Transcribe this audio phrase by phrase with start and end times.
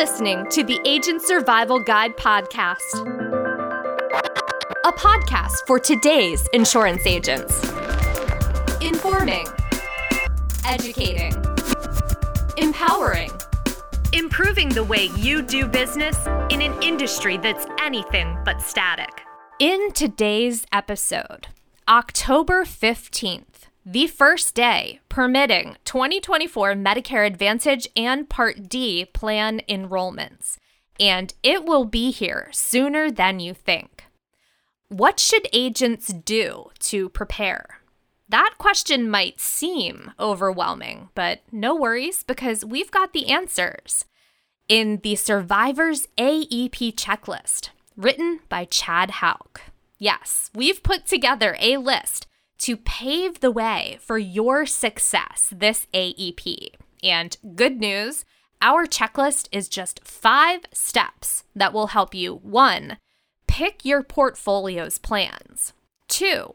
[0.00, 2.80] listening to the Agent Survival Guide podcast,
[4.86, 7.62] a podcast for today's insurance agents.
[8.80, 9.44] Informing,
[10.64, 11.34] educating,
[12.56, 13.30] empowering,
[14.14, 16.16] improving the way you do business
[16.48, 19.20] in an industry that's anything but static.
[19.58, 21.48] In today's episode,
[21.86, 23.49] October 15th,
[23.84, 30.58] the first day permitting 2024 Medicare Advantage and Part D plan enrollments,
[30.98, 34.04] and it will be here sooner than you think.
[34.88, 37.80] What should agents do to prepare?
[38.28, 44.04] That question might seem overwhelming, but no worries because we've got the answers.
[44.68, 49.62] In the Survivors AEP checklist, written by Chad Hauk.
[49.98, 52.28] Yes, we've put together a list
[52.60, 56.68] to pave the way for your success this AEP.
[57.02, 58.24] And good news,
[58.60, 62.98] our checklist is just five steps that will help you one,
[63.46, 65.72] pick your portfolio's plans,
[66.06, 66.52] two,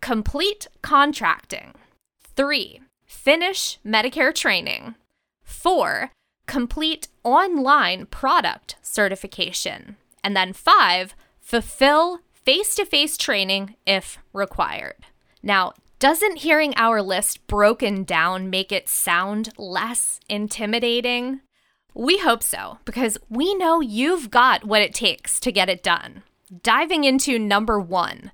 [0.00, 1.74] complete contracting,
[2.34, 4.94] three, finish Medicare training,
[5.44, 6.10] four,
[6.46, 15.04] complete online product certification, and then five, fulfill face to face training if required.
[15.42, 21.40] Now, doesn't hearing our list broken down make it sound less intimidating?
[21.94, 26.22] We hope so, because we know you've got what it takes to get it done.
[26.62, 28.32] Diving into number one.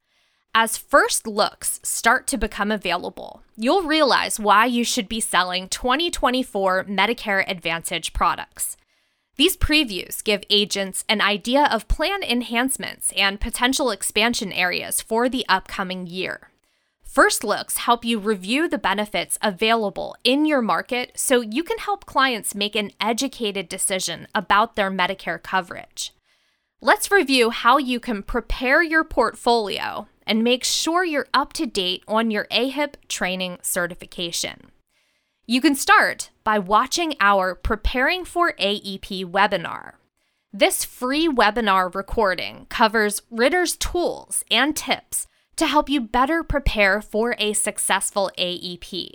[0.55, 6.85] As first looks start to become available, you'll realize why you should be selling 2024
[6.85, 8.77] Medicare Advantage products.
[9.37, 15.45] These previews give agents an idea of plan enhancements and potential expansion areas for the
[15.49, 16.51] upcoming year.
[17.09, 22.05] First looks help you review the benefits available in your market so you can help
[22.05, 26.13] clients make an educated decision about their Medicare coverage.
[26.83, 32.05] Let's review how you can prepare your portfolio and make sure you're up to date
[32.07, 34.71] on your AHIP training certification.
[35.47, 39.93] You can start by watching our Preparing for AEP webinar.
[40.53, 45.27] This free webinar recording covers Ritter's tools and tips
[45.59, 49.11] to help you better prepare for a successful AEP.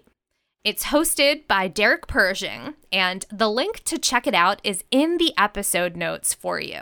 [0.63, 5.33] It's hosted by Derek Pershing, and the link to check it out is in the
[5.37, 6.81] episode notes for you.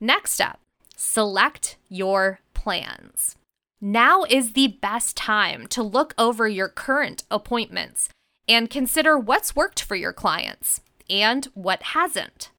[0.00, 0.60] Next up,
[0.96, 3.36] select your plans.
[3.80, 8.08] Now is the best time to look over your current appointments
[8.48, 12.50] and consider what's worked for your clients and what hasn't.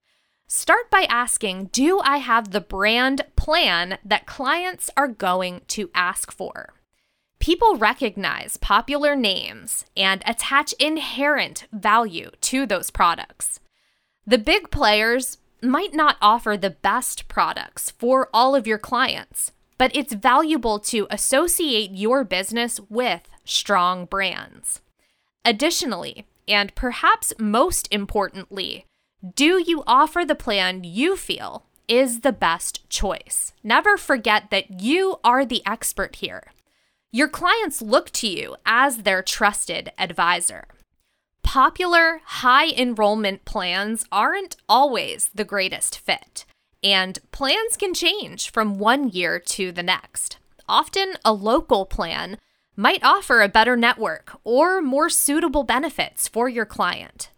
[0.53, 6.29] Start by asking Do I have the brand plan that clients are going to ask
[6.29, 6.73] for?
[7.39, 13.61] People recognize popular names and attach inherent value to those products.
[14.27, 19.95] The big players might not offer the best products for all of your clients, but
[19.95, 24.81] it's valuable to associate your business with strong brands.
[25.45, 28.85] Additionally, and perhaps most importantly,
[29.21, 33.53] do you offer the plan you feel is the best choice?
[33.63, 36.51] Never forget that you are the expert here.
[37.11, 40.65] Your clients look to you as their trusted advisor.
[41.43, 46.45] Popular high enrollment plans aren't always the greatest fit,
[46.83, 50.37] and plans can change from one year to the next.
[50.67, 52.37] Often, a local plan
[52.75, 57.30] might offer a better network or more suitable benefits for your client.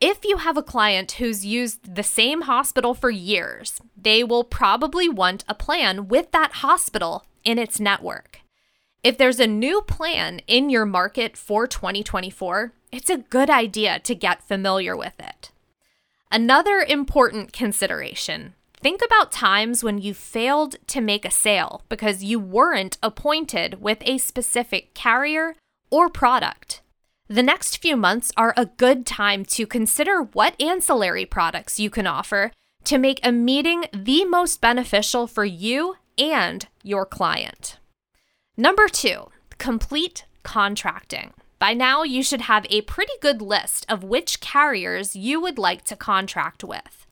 [0.00, 5.08] If you have a client who's used the same hospital for years, they will probably
[5.08, 8.40] want a plan with that hospital in its network.
[9.02, 14.14] If there's a new plan in your market for 2024, it's a good idea to
[14.14, 15.50] get familiar with it.
[16.30, 22.38] Another important consideration think about times when you failed to make a sale because you
[22.38, 25.56] weren't appointed with a specific carrier
[25.90, 26.82] or product.
[27.30, 32.06] The next few months are a good time to consider what ancillary products you can
[32.06, 32.52] offer
[32.84, 37.76] to make a meeting the most beneficial for you and your client.
[38.56, 39.28] Number two,
[39.58, 41.34] complete contracting.
[41.58, 45.84] By now, you should have a pretty good list of which carriers you would like
[45.84, 47.06] to contract with.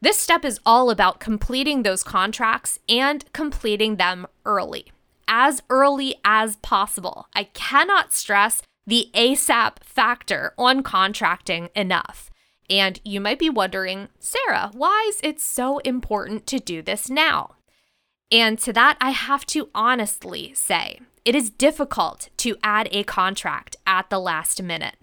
[0.00, 4.92] This step is all about completing those contracts and completing them early,
[5.26, 7.26] as early as possible.
[7.34, 12.30] I cannot stress the ASAP factor on contracting enough.
[12.70, 17.56] And you might be wondering, Sarah, why is it so important to do this now?
[18.32, 23.76] And to that, I have to honestly say, it is difficult to add a contract
[23.86, 24.96] at the last minute.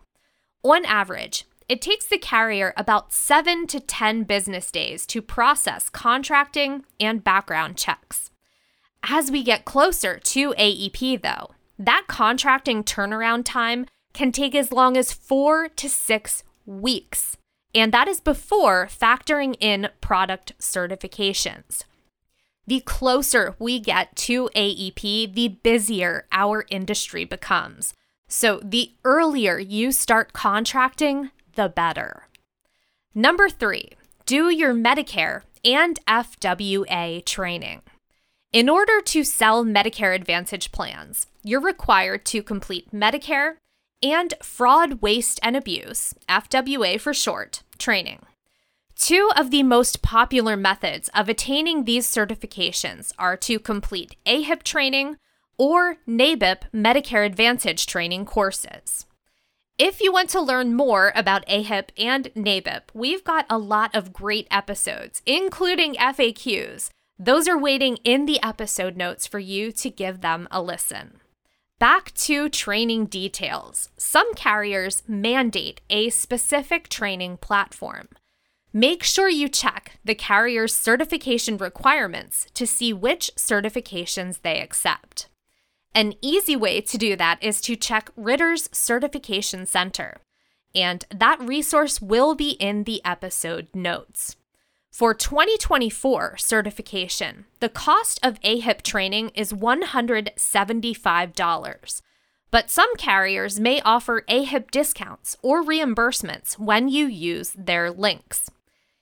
[0.64, 6.86] On average, it takes the carrier about 7 to 10 business days to process contracting
[7.00, 8.32] and background checks.
[9.04, 14.96] As we get closer to AEP, though, that contracting turnaround time can take as long
[14.98, 17.38] as four to six weeks.
[17.74, 21.84] And that is before factoring in product certifications.
[22.68, 27.94] The closer we get to AEP, the busier our industry becomes.
[28.28, 32.28] So the earlier you start contracting, the better.
[33.14, 33.92] Number three,
[34.26, 37.82] do your Medicare and FWA training.
[38.52, 43.58] In order to sell Medicare Advantage plans, you're required to complete Medicare
[44.02, 48.24] and Fraud, Waste, and Abuse, FWA for short, training.
[48.96, 55.18] Two of the most popular methods of attaining these certifications are to complete AHIP training
[55.58, 59.06] or NABIP Medicare Advantage training courses.
[59.78, 64.14] If you want to learn more about AHIP and NABIP, we've got a lot of
[64.14, 66.90] great episodes, including FAQs.
[67.20, 71.20] Those are waiting in the episode notes for you to give them a listen.
[71.78, 73.90] Back to training details.
[73.98, 78.08] Some carriers mandate a specific training platform.
[78.72, 85.28] Make sure you check the carrier's certification requirements to see which certifications they accept.
[85.94, 90.20] An easy way to do that is to check Ritter's Certification Center,
[90.74, 94.38] and that resource will be in the episode notes.
[94.96, 102.02] For 2024 certification, the cost of AHIP training is $175,
[102.50, 108.50] but some carriers may offer AHIP discounts or reimbursements when you use their links.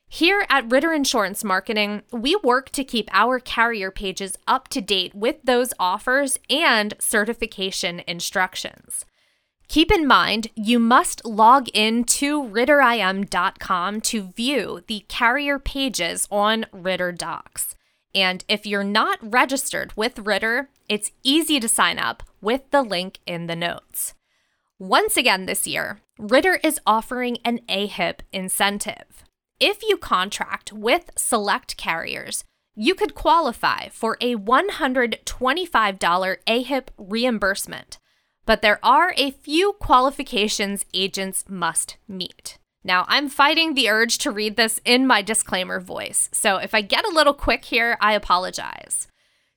[0.10, 5.14] Here at Ritter Insurance Marketing, we work to keep our carrier pages up to date
[5.14, 9.06] with those offers and certification instructions.
[9.68, 16.66] Keep in mind, you must log in to ritterim.com to view the carrier pages on
[16.72, 17.76] Ritter Docs.
[18.14, 23.20] And if you're not registered with Ritter, it's easy to sign up with the link
[23.26, 24.14] in the notes.
[24.78, 29.24] Once again this year, Ritter is offering an AHIP incentive.
[29.60, 32.44] If you contract with select carriers,
[32.76, 37.98] you could qualify for a $125 AHIP reimbursement,
[38.46, 42.58] but there are a few qualifications agents must meet.
[42.84, 46.82] Now, I'm fighting the urge to read this in my disclaimer voice, so if I
[46.82, 49.08] get a little quick here, I apologize.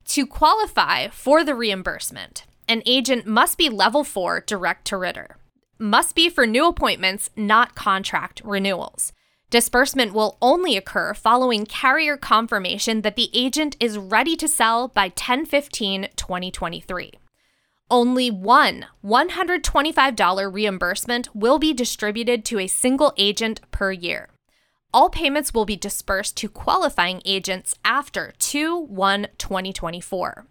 [0.06, 5.38] To qualify for the reimbursement, an agent must be level 4 direct to Ritter.
[5.78, 9.12] Must be for new appointments, not contract renewals.
[9.50, 15.08] Disbursement will only occur following carrier confirmation that the agent is ready to sell by
[15.10, 17.12] 10/15, 2023.
[17.90, 24.30] Only one $125 reimbursement will be distributed to a single agent per year.
[24.92, 30.46] All payments will be dispersed to qualifying agents after 2 1 2024.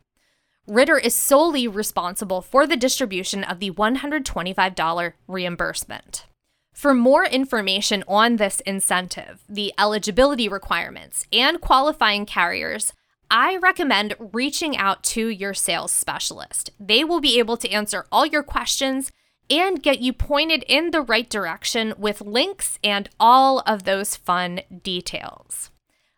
[0.67, 6.25] Ritter is solely responsible for the distribution of the $125 reimbursement.
[6.73, 12.93] For more information on this incentive, the eligibility requirements, and qualifying carriers,
[13.29, 16.69] I recommend reaching out to your sales specialist.
[16.79, 19.11] They will be able to answer all your questions
[19.49, 24.61] and get you pointed in the right direction with links and all of those fun
[24.83, 25.69] details.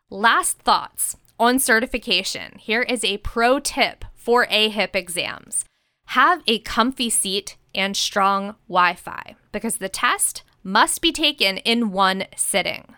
[0.09, 2.53] Last thoughts on certification.
[2.59, 5.65] Here is a pro tip for AHIP exams
[6.07, 11.91] have a comfy seat and strong Wi Fi because the test must be taken in
[11.91, 12.95] one sitting.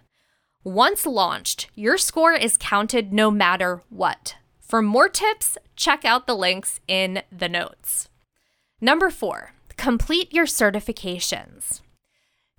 [0.65, 4.35] Once launched, your score is counted no matter what.
[4.59, 8.09] For more tips, check out the links in the notes.
[8.81, 11.79] Number four, complete your certifications.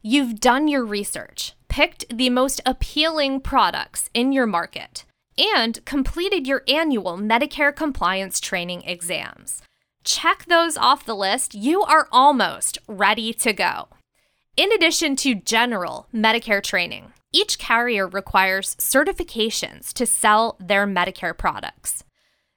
[0.01, 5.05] You've done your research, picked the most appealing products in your market,
[5.37, 9.61] and completed your annual Medicare compliance training exams.
[10.05, 11.55] Check those off the list.
[11.55, 13.89] You are almost ready to go.
[14.57, 22.05] In addition to general Medicare training, each carrier requires certifications to sell their Medicare products.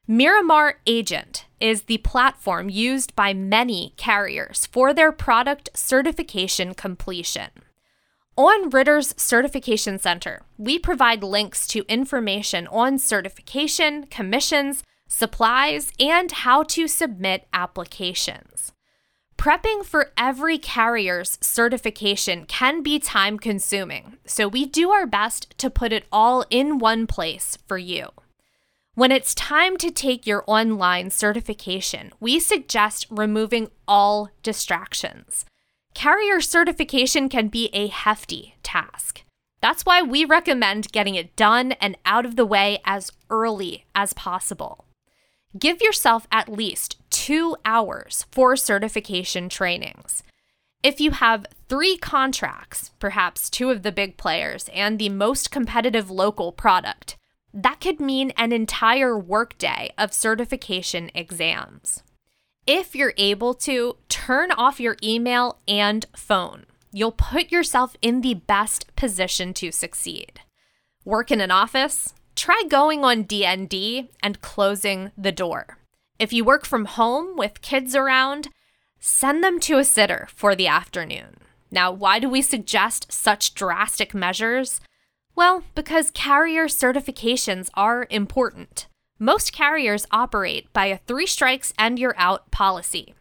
[0.07, 7.49] Miramar Agent is the platform used by many carriers for their product certification completion.
[8.35, 16.63] On Ritter's Certification Center, we provide links to information on certification, commissions, supplies, and how
[16.63, 18.73] to submit applications.
[19.43, 25.69] Prepping for every carrier's certification can be time consuming, so we do our best to
[25.69, 28.07] put it all in one place for you.
[28.95, 35.43] When it's time to take your online certification, we suggest removing all distractions.
[35.93, 39.23] Carrier certification can be a hefty task.
[39.59, 44.13] That's why we recommend getting it done and out of the way as early as
[44.13, 44.85] possible.
[45.59, 50.23] Give yourself at least two hours for certification trainings.
[50.83, 56.11] If you have three contracts, perhaps two of the big players, and the most competitive
[56.11, 57.15] local product,
[57.53, 62.03] that could mean an entire workday of certification exams.
[62.67, 66.65] If you're able to, turn off your email and phone.
[66.91, 70.41] You'll put yourself in the best position to succeed.
[71.05, 72.13] Work in an office?
[72.35, 75.77] Try going on DND and closing the door.
[76.19, 78.49] If you work from home with kids around,
[78.99, 81.37] send them to a sitter for the afternoon.
[81.71, 84.79] Now, why do we suggest such drastic measures?
[85.35, 88.87] Well, because carrier certifications are important.
[89.17, 93.15] Most carriers operate by a three strikes and you're out policy.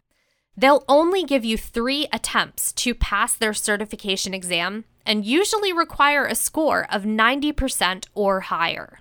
[0.55, 6.35] They'll only give you three attempts to pass their certification exam and usually require a
[6.35, 8.99] score of 90% or higher.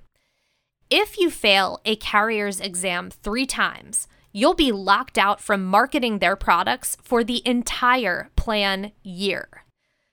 [0.94, 6.36] If you fail a carrier's exam three times, you'll be locked out from marketing their
[6.36, 9.64] products for the entire plan year.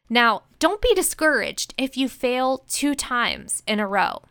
[0.09, 4.21] Now, don't be discouraged if you fail two times in a row.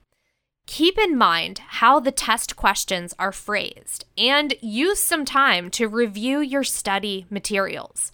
[0.67, 6.41] Keep in mind how the test questions are phrased and use some time to review
[6.41, 8.11] your study materials.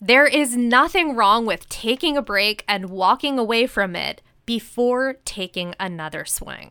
[0.00, 5.74] There is nothing wrong with taking a break and walking away from it before taking
[5.78, 6.70] another swing.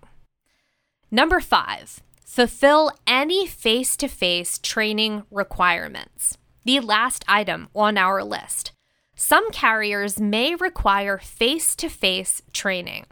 [1.13, 6.39] Number five, fulfill any face to face training requirements.
[6.65, 8.71] The last item on our list.
[9.15, 13.05] Some carriers may require face to face training.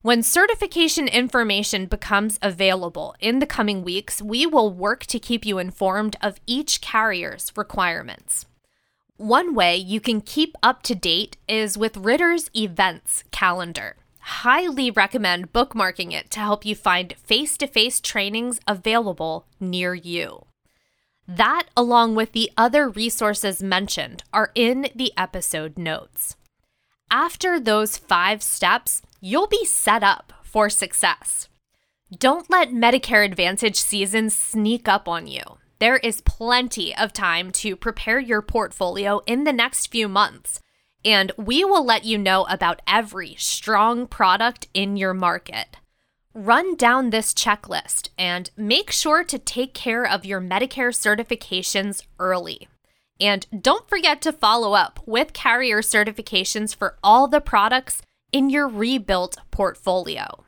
[0.00, 5.58] When certification information becomes available in the coming weeks, we will work to keep you
[5.58, 8.46] informed of each carrier's requirements.
[9.18, 13.96] One way you can keep up to date is with Ritter's events calendar.
[14.20, 20.46] Highly recommend bookmarking it to help you find face to face trainings available near you.
[21.26, 26.36] That, along with the other resources mentioned, are in the episode notes.
[27.10, 31.48] After those five steps, you'll be set up for success.
[32.16, 35.42] Don't let Medicare Advantage season sneak up on you.
[35.78, 40.60] There is plenty of time to prepare your portfolio in the next few months,
[41.04, 45.76] and we will let you know about every strong product in your market.
[46.34, 52.68] Run down this checklist and make sure to take care of your Medicare certifications early.
[53.20, 58.00] And don't forget to follow up with carrier certifications for all the products
[58.32, 60.44] in your rebuilt portfolio.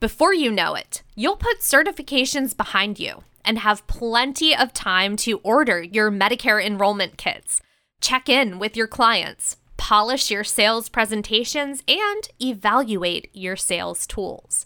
[0.00, 5.38] Before you know it, you'll put certifications behind you and have plenty of time to
[5.44, 7.60] order your Medicare enrollment kits,
[8.00, 14.64] check in with your clients, polish your sales presentations, and evaluate your sales tools.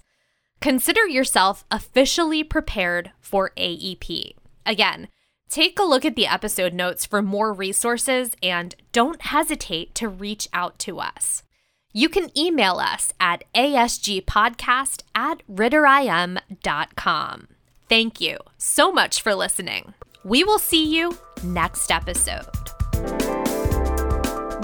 [0.60, 4.32] Consider yourself officially prepared for AEP.
[4.66, 5.08] Again,
[5.48, 10.48] take a look at the episode notes for more resources and don't hesitate to reach
[10.52, 11.42] out to us.
[11.94, 17.48] You can email us at asgpodcast at ritterim.com.
[17.88, 19.94] Thank you so much for listening.
[20.24, 23.45] We will see you next episode.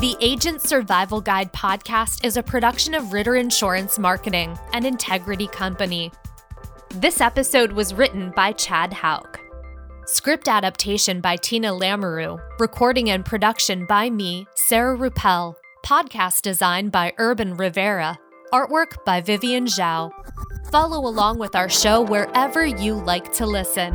[0.03, 6.11] The Agent Survival Guide podcast is a production of Ritter Insurance Marketing, an integrity company.
[6.89, 9.39] This episode was written by Chad Hauk.
[10.07, 15.55] Script adaptation by Tina Lamoreux, recording and production by me, Sarah Rueppel,
[15.87, 18.19] podcast design by Urban Rivera,
[18.53, 20.11] artwork by Vivian Zhao.
[20.73, 23.93] Follow along with our show wherever you like to listen.